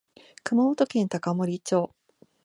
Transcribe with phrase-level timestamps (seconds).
[0.43, 1.93] 熊本県高森町